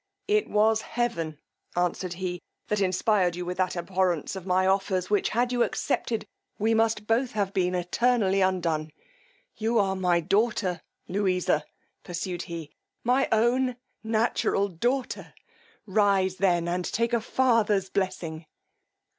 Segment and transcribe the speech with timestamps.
[0.27, 1.37] It was heaven,
[1.75, 6.25] answered he, that inspired you with that abhorrence of my offers, which, had you accepted,
[6.57, 8.91] we must both have been eternally undone!
[9.57, 11.65] You are my daughter, Louisa!
[12.03, 12.71] pursued he,
[13.03, 15.35] my own natural daughter!
[15.85, 18.47] Rise then, and take a father's blessing.